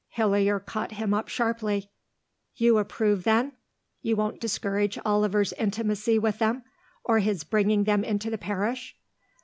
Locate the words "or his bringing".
7.03-7.83